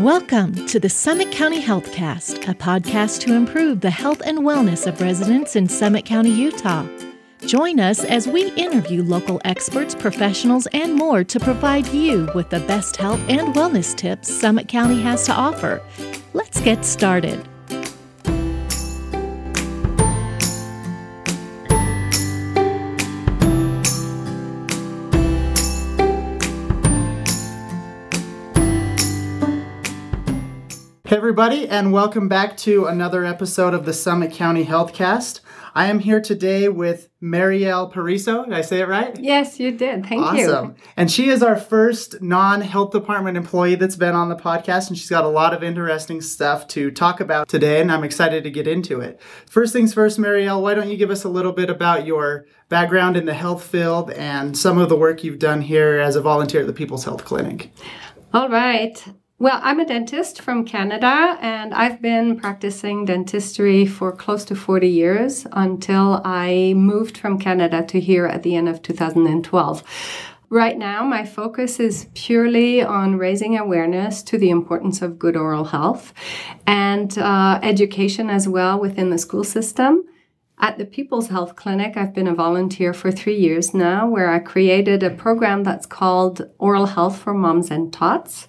[0.00, 4.98] Welcome to the Summit County Healthcast, a podcast to improve the health and wellness of
[5.02, 6.86] residents in Summit County, Utah.
[7.42, 12.60] Join us as we interview local experts, professionals, and more to provide you with the
[12.60, 15.82] best health and wellness tips Summit County has to offer.
[16.32, 17.46] Let's get started.
[31.40, 35.40] Everybody, and welcome back to another episode of the Summit County Healthcast.
[35.74, 38.44] I am here today with Marielle Pariso.
[38.44, 39.18] Did I say it right?
[39.18, 40.04] Yes, you did.
[40.04, 40.36] Thank awesome.
[40.36, 40.50] you.
[40.50, 40.74] Awesome.
[40.98, 44.98] And she is our first non health department employee that's been on the podcast, and
[44.98, 48.50] she's got a lot of interesting stuff to talk about today, and I'm excited to
[48.50, 49.18] get into it.
[49.48, 53.16] First things first, Marielle, why don't you give us a little bit about your background
[53.16, 56.60] in the health field and some of the work you've done here as a volunteer
[56.60, 57.72] at the People's Health Clinic?
[58.34, 59.02] All right.
[59.40, 64.86] Well, I'm a dentist from Canada and I've been practicing dentistry for close to 40
[64.86, 69.82] years until I moved from Canada to here at the end of 2012.
[70.50, 75.64] Right now, my focus is purely on raising awareness to the importance of good oral
[75.64, 76.12] health
[76.66, 80.04] and uh, education as well within the school system.
[80.62, 84.40] At the People's Health Clinic, I've been a volunteer for three years now, where I
[84.40, 88.46] created a program that's called Oral Health for Moms and Tots.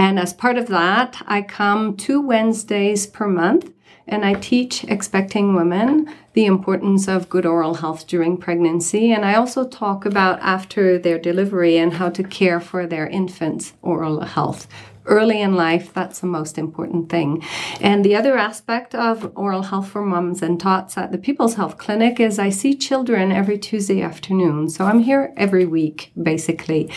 [0.00, 3.70] And as part of that, I come two Wednesdays per month
[4.08, 9.12] and I teach expecting women the importance of good oral health during pregnancy.
[9.12, 13.74] And I also talk about after their delivery and how to care for their infant's
[13.82, 14.66] oral health
[15.10, 17.42] early in life, that's the most important thing.
[17.80, 21.76] And the other aspect of oral health for moms and tots at the People's Health
[21.76, 24.70] Clinic is I see children every Tuesday afternoon.
[24.70, 26.90] So I'm here every week, basically.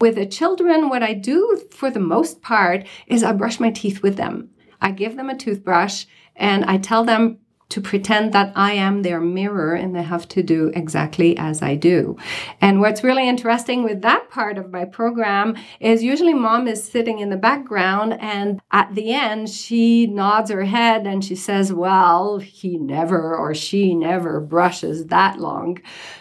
[0.00, 4.02] With the children, what I do for the most part is I brush my teeth
[4.02, 4.50] with them.
[4.80, 7.38] I give them a toothbrush and I tell them
[7.70, 11.74] to pretend that I am their mirror and they have to do exactly as I
[11.74, 12.16] do.
[12.60, 17.18] And what's really interesting with that part of my program is usually mom is sitting
[17.18, 22.38] in the background and at the end she nods her head and she says, Well,
[22.38, 25.78] he never or she never brushes that long.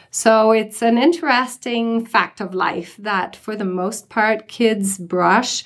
[0.10, 5.64] So it's an interesting fact of life that for the most part, kids brush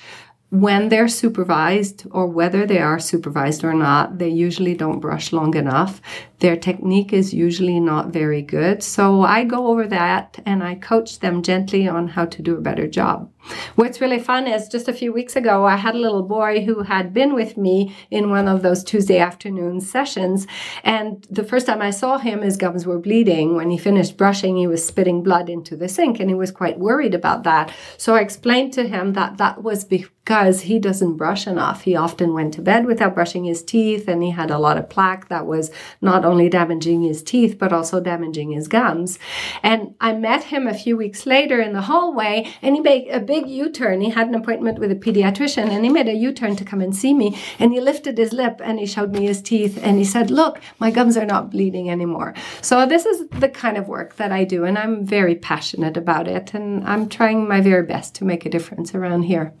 [0.52, 5.56] when they're supervised or whether they are supervised or not, they usually don't brush long
[5.56, 6.02] enough.
[6.40, 8.82] Their technique is usually not very good.
[8.82, 12.60] So I go over that and I coach them gently on how to do a
[12.60, 13.32] better job.
[13.74, 16.82] What's really fun is just a few weeks ago, I had a little boy who
[16.82, 20.46] had been with me in one of those Tuesday afternoon sessions.
[20.84, 23.56] And the first time I saw him, his gums were bleeding.
[23.56, 26.78] When he finished brushing, he was spitting blood into the sink and he was quite
[26.78, 27.74] worried about that.
[27.96, 31.82] So I explained to him that that was because he doesn't brush enough.
[31.82, 34.88] He often went to bed without brushing his teeth and he had a lot of
[34.90, 35.70] plaque that was
[36.00, 39.18] not only damaging his teeth, but also damaging his gums.
[39.62, 43.18] And I met him a few weeks later in the hallway and he made a
[43.18, 44.00] big U-turn.
[44.00, 46.94] He had an appointment with a pediatrician and he made a U-turn to come and
[46.94, 47.38] see me.
[47.58, 50.60] And he lifted his lip and he showed me his teeth and he said, look,
[50.78, 52.34] my gums are not bleeding anymore.
[52.60, 56.28] So this is the kind of work that I do and I'm very passionate about
[56.28, 56.54] it.
[56.54, 59.52] And I'm trying my very best to make a difference around here.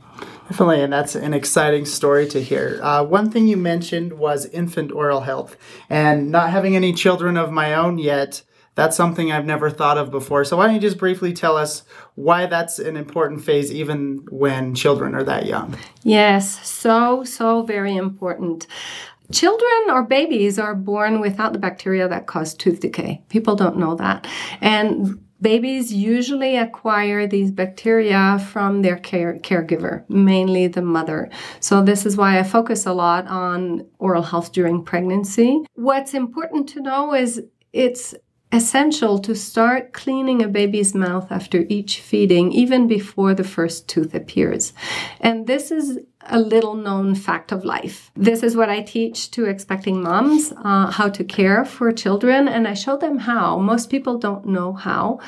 [0.48, 2.78] Definitely, and that's an exciting story to hear.
[2.82, 5.56] Uh, one thing you mentioned was infant oral health,
[5.88, 8.42] and not having any children of my own yet,
[8.74, 10.44] that's something I've never thought of before.
[10.44, 11.84] So, why don't you just briefly tell us
[12.14, 15.76] why that's an important phase, even when children are that young?
[16.02, 18.66] Yes, so, so very important.
[19.30, 23.22] Children or babies are born without the bacteria that cause tooth decay.
[23.28, 24.26] People don't know that.
[24.60, 31.30] And Babies usually acquire these bacteria from their care, caregiver, mainly the mother.
[31.58, 35.64] So, this is why I focus a lot on oral health during pregnancy.
[35.74, 38.14] What's important to know is it's
[38.52, 44.14] essential to start cleaning a baby's mouth after each feeding, even before the first tooth
[44.14, 44.74] appears.
[45.20, 48.10] And this is a little known fact of life.
[48.14, 52.68] This is what I teach to expecting moms uh, how to care for children, and
[52.68, 53.58] I show them how.
[53.58, 55.20] Most people don't know how.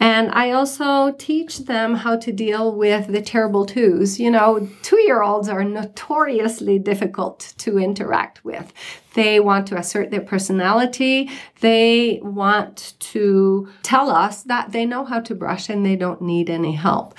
[0.00, 4.18] And I also teach them how to deal with the terrible twos.
[4.18, 8.72] You know, two year olds are notoriously difficult to interact with.
[9.14, 11.30] They want to assert their personality.
[11.60, 16.48] They want to tell us that they know how to brush and they don't need
[16.48, 17.14] any help.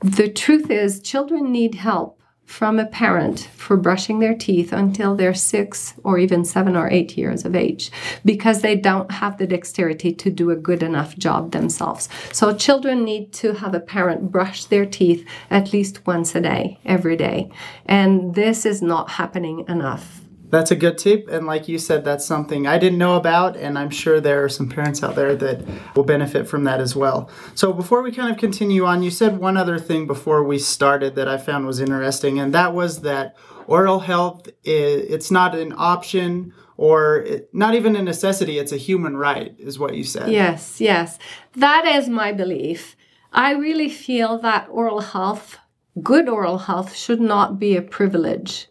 [0.00, 2.21] The truth is, children need help
[2.52, 7.16] from a parent for brushing their teeth until they're six or even seven or eight
[7.16, 7.90] years of age
[8.26, 12.10] because they don't have the dexterity to do a good enough job themselves.
[12.30, 16.78] So children need to have a parent brush their teeth at least once a day,
[16.84, 17.50] every day.
[17.86, 20.21] And this is not happening enough
[20.52, 21.28] that's a good tip.
[21.28, 23.56] And like you said, that's something I didn't know about.
[23.56, 25.64] And I'm sure there are some parents out there that
[25.96, 27.30] will benefit from that as well.
[27.54, 31.14] So before we kind of continue on, you said one other thing before we started
[31.14, 32.38] that I found was interesting.
[32.38, 33.34] And that was that
[33.66, 38.58] oral health, it's not an option or not even a necessity.
[38.58, 40.30] It's a human right, is what you said.
[40.30, 41.18] Yes, yes.
[41.54, 42.94] That is my belief.
[43.32, 45.56] I really feel that oral health,
[46.02, 48.68] good oral health, should not be a privilege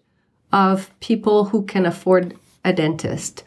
[0.51, 3.43] of people who can afford a dentist.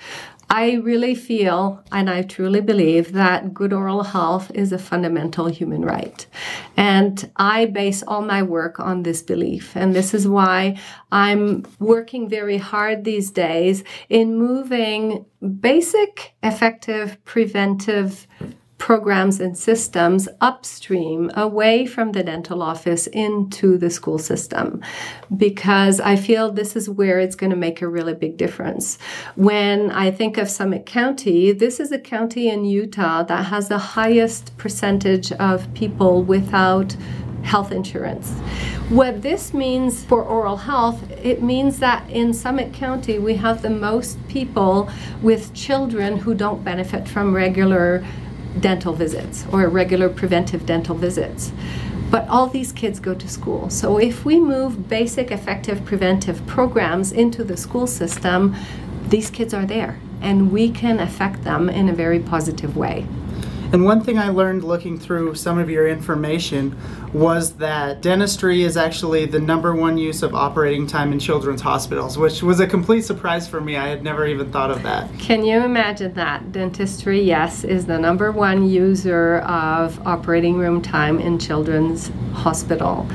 [0.50, 5.82] I really feel and I truly believe that good oral health is a fundamental human
[5.84, 6.26] right.
[6.76, 9.74] And I base all my work on this belief.
[9.74, 10.78] And this is why
[11.10, 15.24] I'm working very hard these days in moving
[15.60, 18.26] basic, effective, preventive
[18.78, 24.82] programs and systems upstream away from the dental office into the school system
[25.36, 28.98] because I feel this is where it's going to make a really big difference.
[29.36, 33.78] When I think of Summit County, this is a county in Utah that has the
[33.78, 36.96] highest percentage of people without
[37.44, 38.32] health insurance.
[38.88, 43.70] What this means for oral health, it means that in Summit County we have the
[43.70, 44.90] most people
[45.22, 48.04] with children who don't benefit from regular
[48.60, 51.52] dental visits or regular preventive dental visits.
[52.10, 53.70] But all these kids go to school.
[53.70, 58.54] So if we move basic effective preventive programs into the school system,
[59.08, 63.06] these kids are there and we can affect them in a very positive way.
[63.74, 66.76] And one thing I learned looking through some of your information
[67.12, 72.16] was that dentistry is actually the number one use of operating time in children's hospitals,
[72.16, 73.76] which was a complete surprise for me.
[73.76, 75.10] I had never even thought of that.
[75.18, 76.52] Can you imagine that?
[76.52, 83.08] Dentistry, yes, is the number one user of operating room time in children's hospital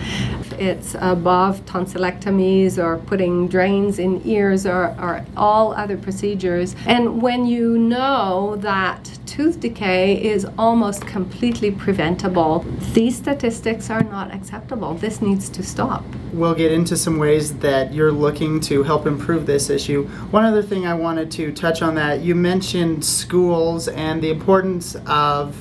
[0.60, 6.76] it's above tonsillectomies or putting drains in ears or, or all other procedures.
[6.86, 12.60] And when you know that tooth decay is almost completely preventable,
[12.92, 14.96] these statistics are not acceptable.
[14.96, 16.04] This needs to stop.
[16.34, 20.10] We'll get into some ways that you're looking to help improve this issue.
[20.32, 24.98] One other thing I wanted to touch on that you mentioned schools and the importance
[25.06, 25.56] of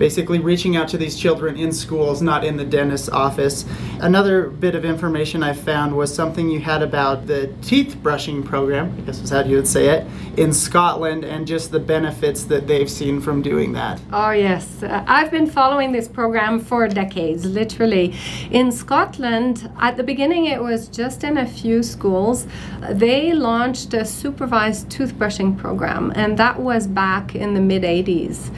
[0.00, 3.66] basically reaching out to these children in schools, not in the dentist's office.
[4.00, 8.96] Another bit of information I found was something you had about the teeth brushing program,
[8.96, 10.06] I guess is how you would say it,
[10.38, 14.00] in Scotland and just the benefits that they've seen from doing that.
[14.10, 14.82] Oh, yes.
[14.82, 18.14] Uh, I've been following this program for decades, literally.
[18.50, 22.46] In Scotland, at the beginning, it was just in a few schools.
[22.88, 28.50] They launched a supervised toothbrushing program, and that was back in the mid 80s.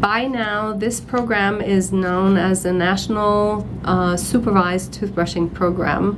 [0.00, 6.16] By now, this program is known as the National uh, Supervised Toothbrushing Program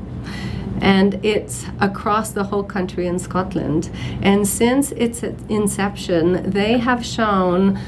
[0.82, 3.88] and it's across the whole country in Scotland.
[4.20, 7.81] And since its inception, they have shown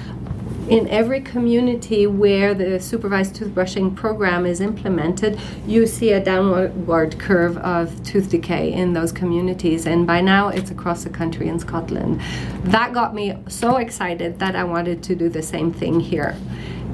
[0.70, 7.58] in every community where the supervised toothbrushing program is implemented, you see a downward curve
[7.58, 9.86] of tooth decay in those communities.
[9.86, 12.20] And by now, it's across the country in Scotland.
[12.62, 16.36] That got me so excited that I wanted to do the same thing here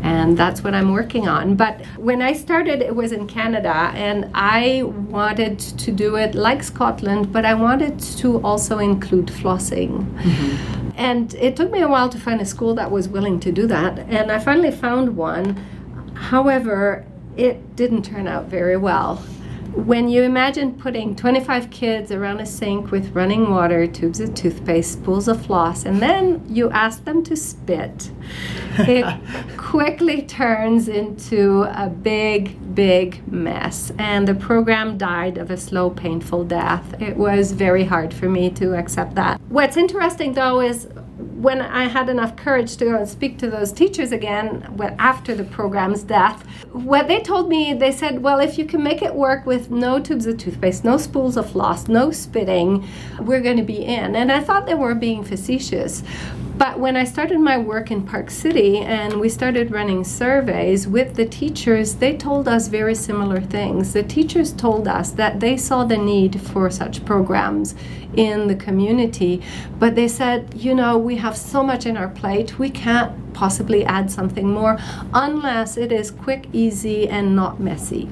[0.02, 1.56] and that's what I'm working on.
[1.56, 6.62] But when I started, it was in Canada, and I wanted to do it like
[6.62, 10.05] Scotland, but I wanted to also include flossing.
[10.05, 10.85] Mm-hmm.
[10.96, 13.67] And it took me a while to find a school that was willing to do
[13.67, 15.56] that, and I finally found one.
[16.15, 17.05] However,
[17.36, 19.22] it didn't turn out very well
[19.77, 24.95] when you imagine putting 25 kids around a sink with running water, tubes of toothpaste,
[24.95, 28.11] spools of floss, and then you ask them to spit,
[28.79, 29.05] it
[29.59, 33.93] quickly turns into a big, big mess.
[33.99, 37.01] And the program died of a slow, painful death.
[37.01, 39.39] It was very hard for me to accept that.
[39.49, 43.73] What's interesting though is when I had enough courage to go and speak to those
[43.73, 48.58] teachers again well, after the program's death, what they told me, they said, well, if
[48.58, 52.11] you can make it work with no tubes of toothpaste, no spools of floss, no
[52.11, 52.87] spitting,
[53.20, 54.15] we're going to be in.
[54.15, 56.03] And I thought they were being facetious.
[56.58, 61.15] But when I started my work in Park City and we started running surveys with
[61.15, 63.93] the teachers, they told us very similar things.
[63.93, 67.75] The teachers told us that they saw the need for such programs
[68.17, 69.43] in the community,
[69.79, 73.84] but they said, you know, we have so much in our plate, we can't possibly
[73.84, 74.79] add something more
[75.13, 78.08] unless it is quick, easy, and not messy.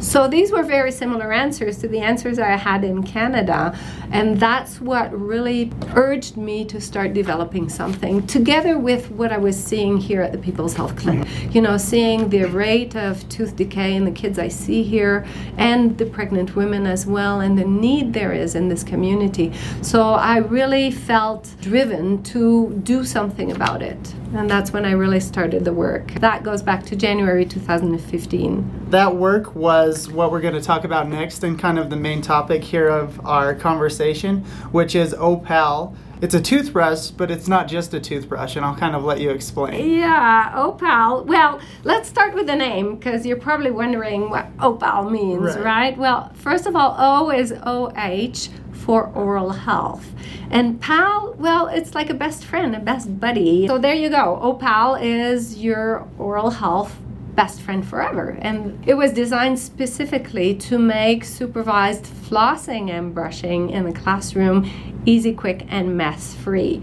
[0.00, 3.76] So these were very similar answers to the answers I had in Canada.
[4.10, 9.62] And that's what really urged me to start developing something together with what I was
[9.62, 11.26] seeing here at the People's Health Clinic.
[11.26, 11.52] Mm-hmm.
[11.52, 15.26] You know, seeing the rate of tooth decay in the kids I see here
[15.56, 19.52] and the pregnant women as well, and the need there is in this community.
[19.82, 24.14] So I really felt driven to do something about it.
[24.34, 26.12] And that's when I really started the work.
[26.14, 28.86] That goes back to January 2015.
[28.90, 32.22] That work was what we're going to talk about next and kind of the main
[32.22, 35.94] topic here of our conversation, which is Opal.
[36.20, 39.30] It's a toothbrush, but it's not just a toothbrush, and I'll kind of let you
[39.30, 39.98] explain.
[39.98, 41.24] Yeah, Opal.
[41.24, 45.64] Well, let's start with the name because you're probably wondering what Opal means, right.
[45.64, 45.98] right?
[45.98, 50.06] Well, first of all, O is OH for oral health.
[50.50, 53.66] And PAL, well, it's like a best friend, a best buddy.
[53.66, 54.38] So there you go.
[54.42, 56.96] OPAL is your oral health
[57.38, 58.36] best friend forever.
[58.40, 64.68] And it was designed specifically to make supervised flossing and brushing in the classroom
[65.06, 66.82] easy, quick, and mess free.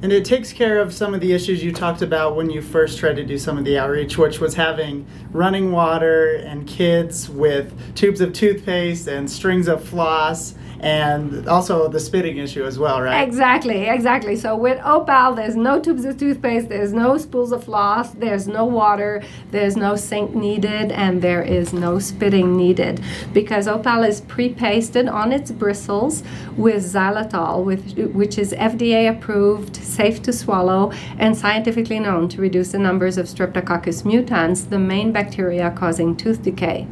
[0.00, 2.98] And it takes care of some of the issues you talked about when you first
[2.98, 7.74] tried to do some of the outreach, which was having running water and kids with
[7.96, 13.26] tubes of toothpaste and strings of floss and also the spitting issue as well, right?
[13.26, 14.36] Exactly, exactly.
[14.36, 18.64] So with Opal, there's no tubes of toothpaste, there's no spools of floss, there's no
[18.64, 23.02] water, there's no sink needed, and there is no spitting needed
[23.32, 26.22] because Opal is pre-pasted on its bristles
[26.58, 27.64] with xylitol,
[28.12, 33.26] which is FDA approved, safe to swallow, and scientifically known to reduce the numbers of
[33.26, 36.86] Streptococcus mutans, the main bacteria causing tooth decay.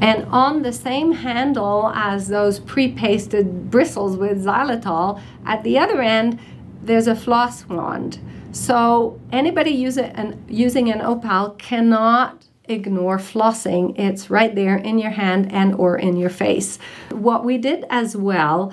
[0.00, 6.40] And on the same handle as those pre-pasted bristles with xylitol, at the other end,
[6.82, 8.18] there's a floss wand.
[8.50, 13.98] So anybody use an, using an opal cannot ignore flossing.
[13.98, 16.78] It's right there in your hand and or in your face.
[17.10, 18.72] What we did as well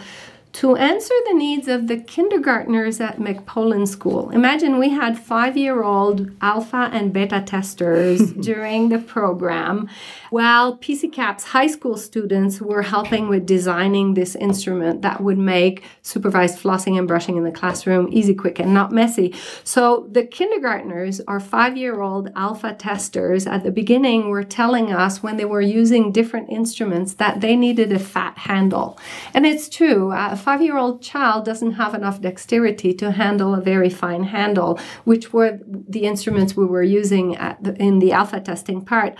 [0.53, 4.29] to answer the needs of the kindergartners at McPolin School.
[4.31, 9.89] Imagine we had five year old alpha and beta testers during the program,
[10.29, 16.59] while PCCAP's high school students were helping with designing this instrument that would make supervised
[16.59, 19.33] flossing and brushing in the classroom easy, quick, and not messy.
[19.63, 25.23] So the kindergartners, our five year old alpha testers, at the beginning were telling us
[25.23, 28.99] when they were using different instruments that they needed a fat handle.
[29.33, 30.11] And it's true.
[30.11, 34.79] Uh, five year old child doesn't have enough dexterity to handle a very fine handle,
[35.03, 37.31] which were the instruments we were using
[37.61, 39.15] the, in the alpha testing part.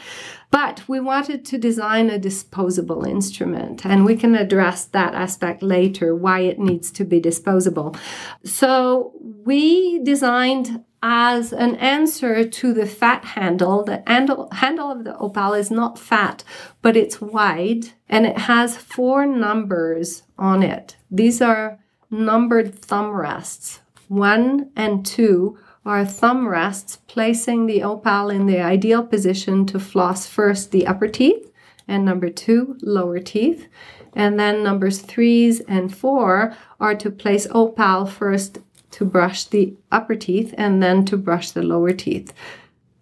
[0.51, 6.13] But we wanted to design a disposable instrument, and we can address that aspect later
[6.13, 7.95] why it needs to be disposable.
[8.43, 13.83] So we designed as an answer to the fat handle.
[13.83, 16.43] The handle, handle of the opal is not fat,
[16.81, 20.97] but it's wide and it has four numbers on it.
[21.09, 21.79] These are
[22.09, 23.79] numbered thumb rests.
[24.07, 30.27] One and two are thumb rests, placing the opal in the ideal position to floss
[30.27, 31.51] first the upper teeth,
[31.87, 33.67] and number two, lower teeth.
[34.13, 38.59] And then numbers threes and four are to place opal first
[38.91, 42.33] to brush the upper teeth and then to brush the lower teeth.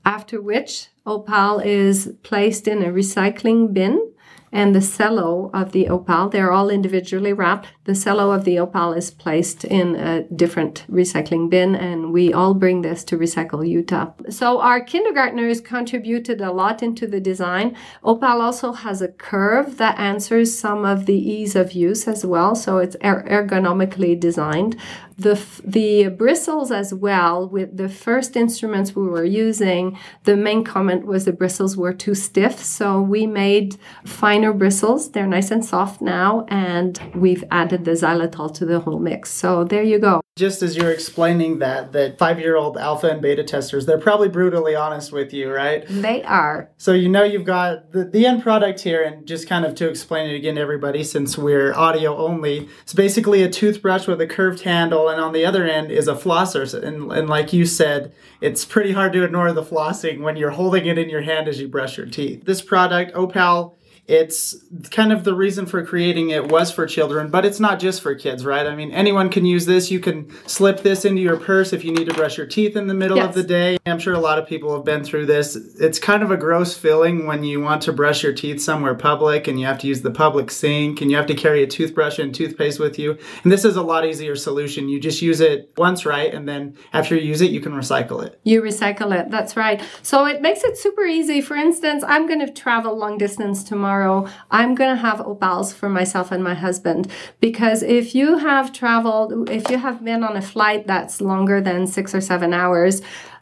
[0.06, 4.12] After which, opal is placed in a recycling bin
[4.52, 6.30] and the cello of the opal.
[6.30, 7.68] They're all individually wrapped.
[7.84, 12.54] The cello of the opal is placed in a different recycling bin, and we all
[12.54, 14.12] bring this to Recycle Utah.
[14.30, 17.76] So our kindergartners contributed a lot into the design.
[18.04, 22.56] Opal also has a curve that answers some of the ease of use as well,
[22.56, 24.76] so it's er- ergonomically designed
[25.20, 31.06] the the bristles as well with the first instruments we were using the main comment
[31.06, 32.60] was the bristles were too stiff.
[32.60, 35.12] So we made finer bristles.
[35.12, 39.32] They're nice and soft now and we've added the xylitol to the whole mix.
[39.32, 43.22] So there you go just as you're explaining that that five year old alpha and
[43.22, 45.86] beta testers they're probably brutally honest with you right?
[45.90, 46.70] They are.
[46.78, 49.90] So you know you've got the, the end product here and just kind of to
[49.90, 54.28] explain it again to everybody since we're audio only it's basically a toothbrush with a
[54.28, 56.74] curved handle and on the other end is a flosser.
[56.74, 60.86] And, and like you said it's pretty hard to ignore the flossing when you're holding
[60.86, 62.46] it in your hand as you brush your teeth.
[62.46, 63.78] This product opal
[64.10, 64.56] it's
[64.90, 68.16] kind of the reason for creating it was for children, but it's not just for
[68.16, 68.66] kids, right?
[68.66, 69.92] I mean, anyone can use this.
[69.92, 72.88] You can slip this into your purse if you need to brush your teeth in
[72.88, 73.28] the middle yes.
[73.28, 73.78] of the day.
[73.86, 75.56] I'm sure a lot of people have been through this.
[75.80, 79.48] It's kind of a gross feeling when you want to brush your teeth somewhere public
[79.48, 82.18] and you have to use the public sink and you have to carry a toothbrush
[82.18, 83.16] and toothpaste with you.
[83.44, 84.90] And this is a lot easier solution.
[84.90, 86.34] You just use it once, right?
[86.34, 88.40] And then after you use it, you can recycle it.
[88.44, 89.30] You recycle it.
[89.30, 89.84] That's right.
[90.02, 91.42] So it makes it super easy.
[91.42, 95.74] For instance, I'm going to travel long distance tomorrow tomorrow, I'm going to have opals
[95.74, 97.12] for myself and my husband.
[97.40, 101.88] Because if you have traveled, if you have been on a flight that's longer than
[101.88, 103.02] six or seven hours,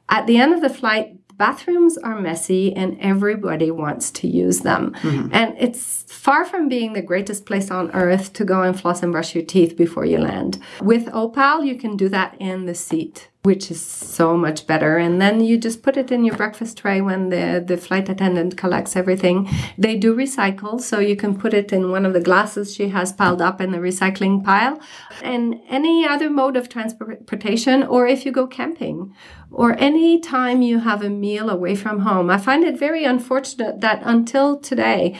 [0.10, 4.94] at the end of the flight, bathrooms are messy and everybody wants to use them.
[5.02, 5.30] Mm-hmm.
[5.32, 9.12] And it's far from being the greatest place on earth to go and floss and
[9.12, 10.60] brush your teeth before you land.
[10.82, 14.98] With Opal, you can do that in the seat which is so much better.
[14.98, 18.58] And then you just put it in your breakfast tray when the, the flight attendant
[18.58, 19.50] collects everything.
[19.78, 23.14] They do recycle, so you can put it in one of the glasses she has
[23.14, 24.82] piled up in the recycling pile.
[25.24, 29.16] And any other mode of transportation, or if you go camping,
[29.50, 32.30] or any time you have a meal away from home.
[32.30, 35.18] I find it very unfortunate that until today,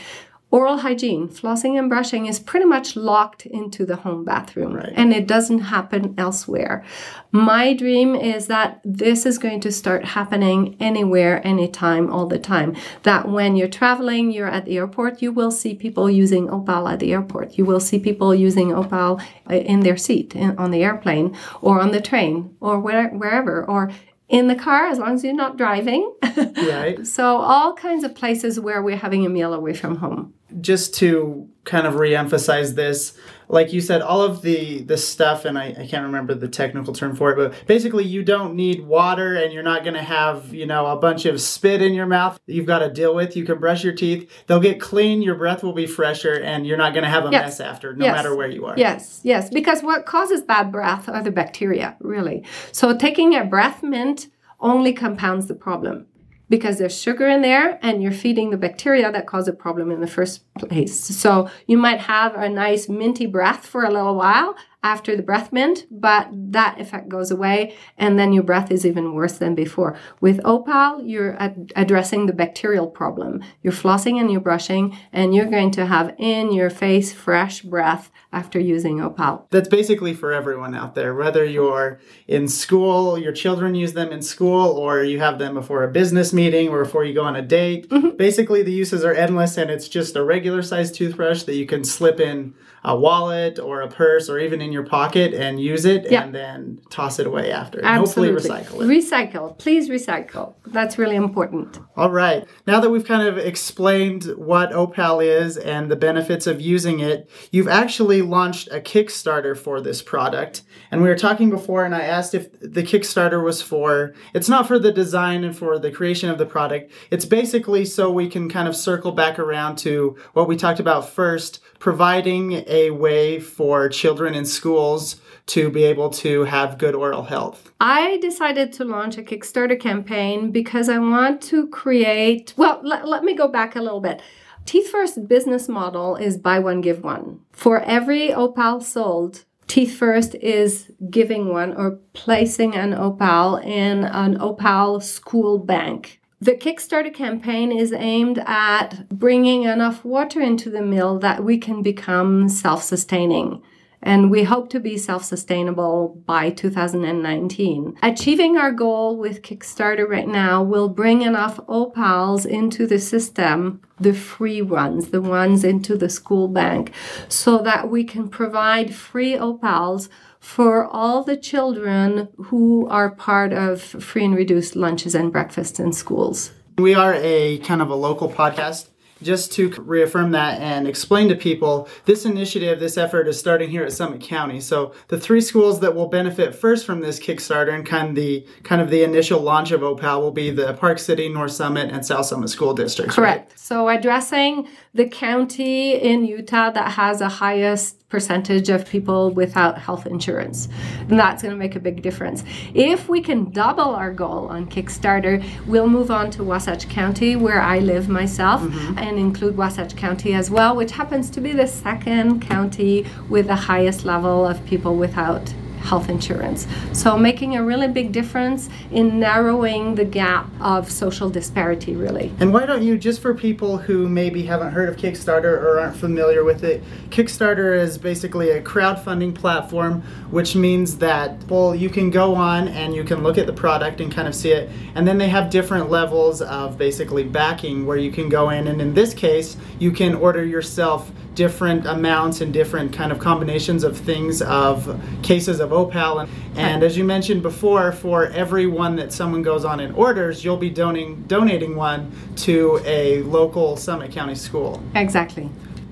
[0.50, 4.94] oral hygiene, flossing and brushing is pretty much locked into the home bathroom right.
[4.96, 6.86] and it doesn't happen elsewhere.
[7.32, 12.76] My dream is that this is going to start happening anywhere, anytime, all the time.
[13.04, 17.00] That when you're traveling, you're at the airport, you will see people using Opal at
[17.00, 17.58] the airport.
[17.58, 21.82] You will see people using Opal uh, in their seat in, on the airplane or
[21.82, 23.66] on the train or where, wherever.
[23.66, 23.92] Or
[24.30, 26.14] in the car as long as you're not driving.
[26.36, 27.00] right.
[27.06, 30.34] So all kinds of places where we're having a meal away from home.
[30.62, 33.18] Just to kind of re-emphasize this,
[33.50, 36.94] like you said, all of the the stuff, and I, I can't remember the technical
[36.94, 40.66] term for it, but basically you don't need water and you're not gonna have, you
[40.66, 43.36] know, a bunch of spit in your mouth that you've got to deal with.
[43.36, 46.78] You can brush your teeth, they'll get clean, your breath will be fresher, and you're
[46.78, 47.46] not gonna have a yes.
[47.46, 48.16] mess after, no yes.
[48.16, 48.76] matter where you are.
[48.78, 49.50] Yes, yes.
[49.50, 52.44] Because what causes bad breath are the bacteria, really.
[52.72, 54.28] So taking a breath mint
[54.60, 56.08] only compounds the problem
[56.50, 60.00] because there's sugar in there and you're feeding the bacteria that cause a problem in
[60.00, 60.98] the first place.
[61.00, 65.52] So you might have a nice minty breath for a little while after the breath
[65.52, 69.98] mint, but that effect goes away and then your breath is even worse than before.
[70.22, 73.44] With Opal, you're ad- addressing the bacterial problem.
[73.64, 78.12] You're flossing and you're brushing and you're going to have in your face fresh breath
[78.32, 79.48] after using Opal.
[79.50, 84.22] That's basically for everyone out there, whether you're in school, your children use them in
[84.22, 87.42] school, or you have them before a business meeting or before you go on a
[87.42, 87.90] date.
[87.90, 88.16] Mm-hmm.
[88.18, 91.84] Basically, the uses are endless and it's just a regular sized toothbrush that you can
[91.84, 92.54] slip in
[92.84, 96.24] a wallet or a purse or even in your pocket and use it yeah.
[96.24, 97.84] and then toss it away after.
[97.84, 98.34] Absolutely.
[98.34, 99.04] hopefully recycle it.
[99.04, 99.58] Recycle.
[99.58, 100.56] Please recycle.
[100.68, 101.80] That's really important.
[101.96, 102.48] All right.
[102.66, 107.30] Now that we've kind of explained what Opal is and the benefits of using it,
[107.52, 110.62] you've actually launched a Kickstarter for this product.
[110.92, 114.68] And we were talking before and I asked if the Kickstarter was for it's not
[114.68, 116.92] for the design and for the creation of the product.
[117.12, 121.10] It's basically so we can kind of circle back around to what we talked about
[121.10, 127.24] first, providing a way for children in schools to be able to have good oral
[127.24, 127.72] health?
[127.80, 133.24] I decided to launch a Kickstarter campaign because I want to create, well, let, let
[133.24, 134.22] me go back a little bit.
[134.66, 137.40] Teeth First business model is buy one, give one.
[137.54, 144.40] For every opal sold, Teeth First is giving one or placing an opal in an
[144.40, 146.22] opal school bank.
[146.40, 151.82] The Kickstarter campaign is aimed at bringing enough water into the mill that we can
[151.82, 153.62] become self sustaining.
[154.02, 157.98] And we hope to be self sustainable by 2019.
[158.04, 164.14] Achieving our goal with Kickstarter right now will bring enough opals into the system, the
[164.14, 166.92] free ones, the ones into the school bank,
[167.28, 173.82] so that we can provide free opals for all the children who are part of
[173.82, 176.52] free and reduced lunches and breakfasts in schools.
[176.78, 178.90] We are a kind of a local podcast
[179.22, 183.84] just to reaffirm that and explain to people this initiative, this effort is starting here
[183.84, 184.60] at Summit County.
[184.60, 188.48] So the three schools that will benefit first from this Kickstarter and kind of the
[188.64, 192.06] kind of the initial launch of Opal will be the Park City, North Summit, and
[192.06, 193.16] South Summit school districts.
[193.16, 193.50] Correct.
[193.50, 193.60] Right?
[193.60, 200.08] So addressing the county in Utah that has the highest percentage of people without health
[200.08, 200.68] insurance.
[201.02, 202.44] And that's going to make a big difference.
[202.74, 207.62] If we can double our goal on Kickstarter, we'll move on to Wasatch County, where
[207.62, 208.98] I live myself, mm-hmm.
[208.98, 213.56] and include Wasatch County as well, which happens to be the second county with the
[213.56, 215.54] highest level of people without
[215.88, 216.68] health insurance.
[216.92, 222.34] So, making a really big difference in narrowing the gap of social disparity, really.
[222.40, 225.96] And why don't you, just for people who maybe haven't heard of Kickstarter or aren't
[225.96, 232.12] familiar with it, Kickstarter is basically a crowdfunding platform, which means that, well, you can
[232.12, 234.70] go on and you can look at the product and kind of see it.
[234.96, 238.68] And then they have different levels of basically backing where you can go in.
[238.68, 243.84] And in this case, you can order yourself different amounts and different kind of combinations
[243.84, 248.96] of things of cases of opal and, and as you mentioned before for every one
[248.96, 254.12] that someone goes on and orders you'll be donating donating one to a local summit
[254.12, 255.48] county school Exactly.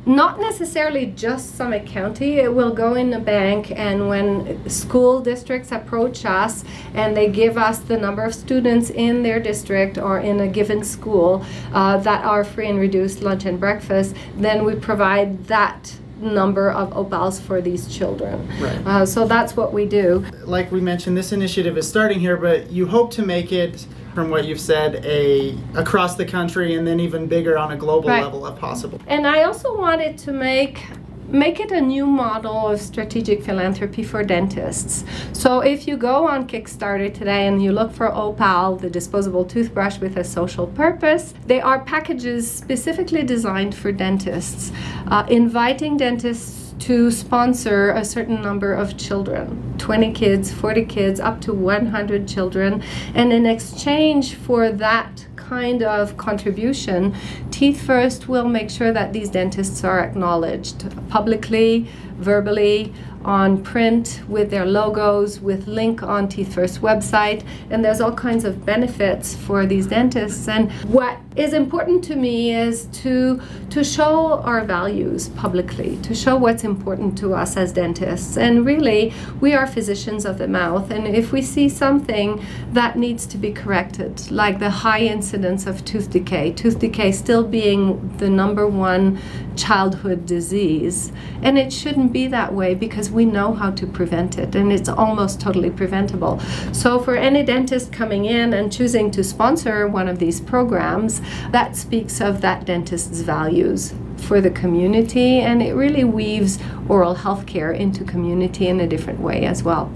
[0.06, 2.36] Not necessarily just Summit County.
[2.36, 6.63] It will go in the bank, and when school districts approach us
[6.94, 10.84] and they give us the number of students in their district or in a given
[10.84, 16.72] school uh, that are free and reduced lunch and breakfast, then we provide that number
[16.72, 18.48] of opals for these children.
[18.60, 18.78] Right.
[18.86, 20.26] Uh, so that's what we do.
[20.46, 24.30] like we mentioned, this initiative is starting here, but you hope to make it, from
[24.30, 28.23] what you've said, a across the country and then even bigger on a global Right.
[28.23, 28.99] level if possible.
[29.08, 30.88] And I also wanted to make
[31.28, 35.04] make it a new model of strategic philanthropy for dentists.
[35.34, 39.97] So if you go on Kickstarter today and you look for Opal, the disposable toothbrush
[39.97, 44.71] with a social purpose, they are packages specifically designed for dentists,
[45.08, 51.42] uh, inviting dentists to sponsor a certain number of children 20 kids, 40 kids, up
[51.42, 52.82] to 100 children.
[53.14, 57.16] And in exchange for that kind of contribution,
[57.52, 62.94] Teeth First will make sure that these dentists are acknowledged publicly, verbally,
[63.26, 68.46] on print with their logos, with link on Teeth First website, and there's all kinds
[68.46, 70.48] of benefits for these dentists.
[70.48, 76.36] And what is important to me is to to show our values publicly, to show
[76.38, 78.38] what's important to us as dentists.
[78.38, 79.12] And really,
[79.42, 83.52] we are physicians of the mouth, and if we see something that needs to be
[83.52, 89.20] corrected, like the high incidence of tooth decay, tooth decay still being the number one
[89.56, 91.12] childhood disease,
[91.42, 94.89] and it shouldn't be that way because we know how to prevent it, and it's
[94.89, 96.39] almost totally preventable.
[96.73, 101.75] So, for any dentist coming in and choosing to sponsor one of these programs, that
[101.75, 107.71] speaks of that dentist's values for the community, and it really weaves oral health care
[107.71, 109.91] into community in a different way as well.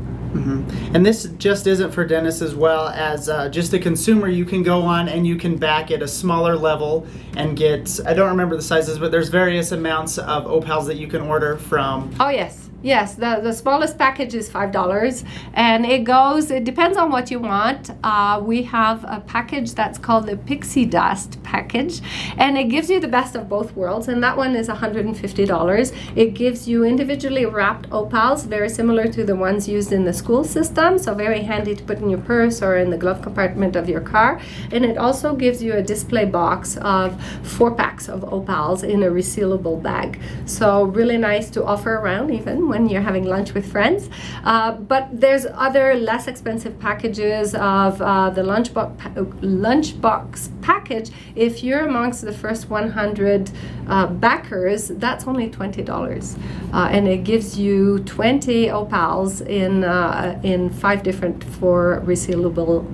[0.93, 4.27] And this just isn't for dentists as well as uh, just a consumer.
[4.27, 8.13] You can go on and you can back at a smaller level and get, I
[8.13, 12.13] don't remember the sizes, but there's various amounts of opals that you can order from.
[12.19, 13.15] Oh yes, yes.
[13.15, 16.51] The the smallest package is five dollars, and it goes.
[16.51, 17.91] It depends on what you want.
[18.03, 22.01] Uh, we have a package that's called the Pixie Dust package,
[22.37, 24.07] and it gives you the best of both worlds.
[24.07, 25.91] And that one is one hundred and fifty dollars.
[26.15, 30.43] It gives you individually wrapped opals, very similar to the ones used in the school
[30.43, 30.97] system.
[30.97, 34.01] So very handy to put in your purse or in the glove compartment of your
[34.01, 34.39] car.
[34.71, 39.07] And it also gives you a display box of four packs of opals in a
[39.07, 40.19] resealable bag.
[40.45, 44.09] So really nice to offer around even when you're having lunch with friends.
[44.43, 49.09] Uh, but there's other less expensive packages of uh, the lunchbox pa-
[49.41, 51.09] lunchbox package.
[51.35, 53.51] If you're amongst the first 100
[53.87, 56.35] uh, backers, that's only twenty dollars,
[56.73, 62.85] uh, and it gives you 20 opals in uh, in five different four resealable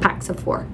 [0.00, 0.66] packs of four.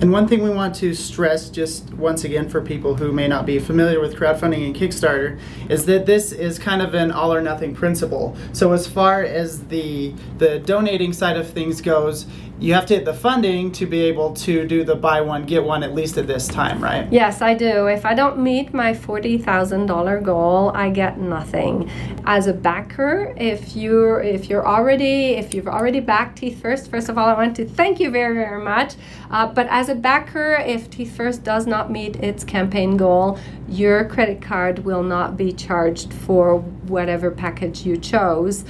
[0.00, 3.44] And one thing we want to stress, just once again for people who may not
[3.44, 7.40] be familiar with crowdfunding and Kickstarter, is that this is kind of an all or
[7.40, 8.36] nothing principle.
[8.52, 12.26] So as far as the the donating side of things goes,
[12.60, 15.62] you have to hit the funding to be able to do the buy one get
[15.62, 17.10] one at least at this time, right?
[17.12, 17.86] Yes, I do.
[17.86, 21.88] If I don't meet my $40,000 goal, I get nothing.
[22.24, 27.08] As a backer, if you're if you're already if you've already backed Teeth First, first
[27.08, 28.94] of all, I want to thank you very very much.
[29.30, 34.04] Uh, but as a backer, if Teeth First does not meet its campaign goal, your
[34.06, 38.64] credit card will not be charged for whatever package you chose.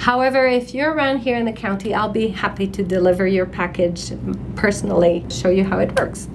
[0.00, 4.12] However, if you're around here in the county, I'll be happy to deliver your package
[4.56, 6.26] personally, show you how it works.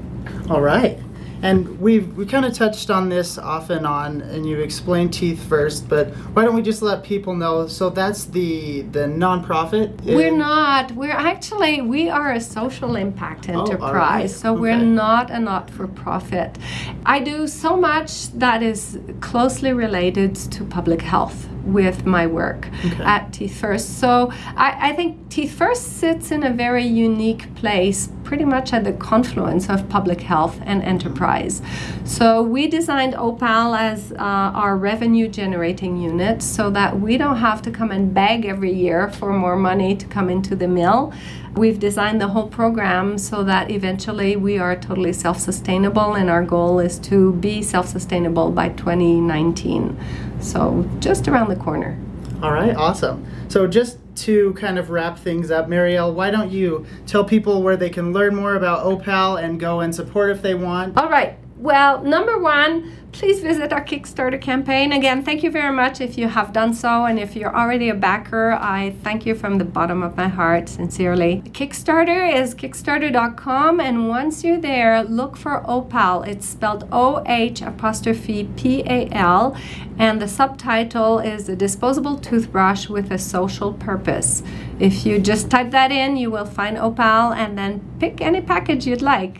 [0.51, 0.99] All right.
[1.41, 5.43] And we've we kind of touched on this off and on, and you explained teeth
[5.43, 7.67] first, but why don't we just let people know?
[7.67, 9.99] So that's the the nonprofit.
[10.01, 10.91] We're not.
[10.91, 13.93] We're actually we are a social impact oh, all enterprise.
[13.93, 14.29] right.
[14.29, 16.57] So we're not a not-for-profit.
[17.05, 23.03] I do so much that is closely related to public health with my work Okay.
[23.03, 23.99] at Teeth First.
[23.99, 28.83] So I, I think Teeth First sits in a very unique place, pretty much at
[28.83, 31.61] the confluence of public health and enterprise.
[32.03, 37.61] So we designed Opal as uh, our revenue generating unit so that we don't have
[37.63, 41.13] to come and beg every year for more money to come into the mill.
[41.55, 46.43] We've designed the whole program so that eventually we are totally self sustainable, and our
[46.43, 49.97] goal is to be self sustainable by 2019.
[50.45, 51.99] So just around the corner.
[52.41, 53.25] All right, awesome.
[53.47, 57.75] So just to kind of wrap things up, Marielle, why don't you tell people where
[57.75, 60.97] they can learn more about Opal and go and support if they want?
[60.97, 61.37] All right.
[61.57, 64.91] Well, number one, please visit our Kickstarter campaign.
[64.91, 67.05] Again, thank you very much if you have done so.
[67.05, 70.67] And if you're already a backer, I thank you from the bottom of my heart,
[70.67, 71.41] sincerely.
[71.53, 73.79] Kickstarter is kickstarter.com.
[73.79, 76.23] And once you're there, look for Opal.
[76.23, 79.55] It's spelled O H apostrophe P A L.
[79.97, 84.43] And the subtitle is A Disposable Toothbrush with a Social Purpose.
[84.77, 88.85] If you just type that in, you will find Opal and then pick any package
[88.85, 89.39] you'd like.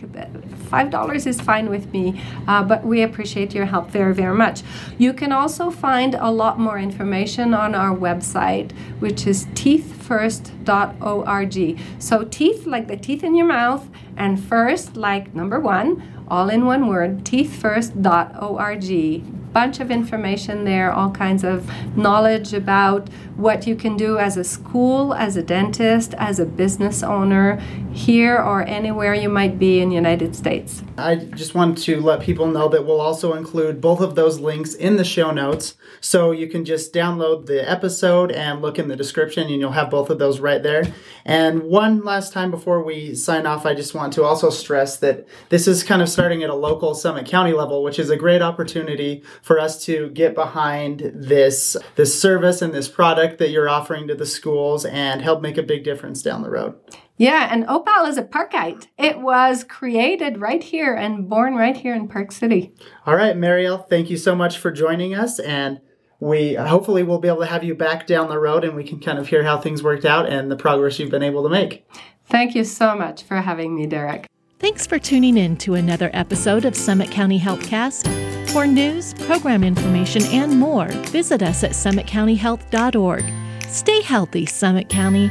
[0.66, 4.62] $5 is fine with me, uh, but we appreciate your help very, very much.
[4.98, 11.80] You can also find a lot more information on our website, which is teethfirst.org.
[11.98, 16.64] So, teeth like the teeth in your mouth, and first like number one, all in
[16.66, 21.66] one word, teethfirst.org bunch of information there, all kinds of
[21.96, 27.02] knowledge about what you can do as a school, as a dentist, as a business
[27.02, 27.56] owner
[27.90, 30.82] here or anywhere you might be in the United States.
[30.98, 34.74] I just want to let people know that we'll also include both of those links
[34.74, 35.74] in the show notes.
[36.00, 39.90] So you can just download the episode and look in the description, and you'll have
[39.90, 40.84] both of those right there.
[41.24, 45.26] And one last time before we sign off, I just want to also stress that
[45.48, 48.42] this is kind of starting at a local Summit County level, which is a great
[48.42, 54.08] opportunity for us to get behind this this service and this product that you're offering
[54.08, 56.74] to the schools and help make a big difference down the road.
[57.16, 58.88] Yeah, and Opal is a Parkite.
[58.98, 62.74] It was created right here and born right here in Park City.
[63.06, 65.80] All right, Marielle, thank you so much for joining us and
[66.18, 68.98] we hopefully will be able to have you back down the road and we can
[68.98, 71.86] kind of hear how things worked out and the progress you've been able to make.
[72.24, 74.26] Thank you so much for having me, Derek.
[74.58, 78.08] Thanks for tuning in to another episode of Summit County Healthcast.
[78.50, 83.24] For news, program information, and more, visit us at summitcountyhealth.org.
[83.68, 85.30] Stay healthy, Summit County.